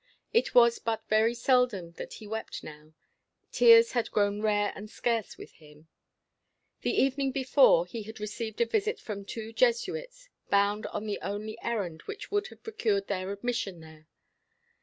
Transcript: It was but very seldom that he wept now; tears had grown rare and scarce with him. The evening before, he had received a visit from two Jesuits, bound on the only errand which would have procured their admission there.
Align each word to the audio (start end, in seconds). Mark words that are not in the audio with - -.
It 0.33 0.55
was 0.55 0.79
but 0.79 1.07
very 1.09 1.35
seldom 1.35 1.91
that 1.91 2.13
he 2.13 2.25
wept 2.25 2.63
now; 2.63 2.95
tears 3.51 3.91
had 3.91 4.09
grown 4.09 4.41
rare 4.41 4.73
and 4.75 4.89
scarce 4.89 5.37
with 5.37 5.51
him. 5.51 5.89
The 6.81 6.89
evening 6.99 7.31
before, 7.31 7.85
he 7.85 8.01
had 8.01 8.19
received 8.19 8.59
a 8.61 8.65
visit 8.65 8.99
from 8.99 9.25
two 9.25 9.53
Jesuits, 9.53 10.27
bound 10.49 10.87
on 10.87 11.05
the 11.05 11.19
only 11.21 11.55
errand 11.61 12.01
which 12.07 12.31
would 12.31 12.47
have 12.47 12.63
procured 12.63 13.09
their 13.09 13.31
admission 13.31 13.79
there. 13.79 14.07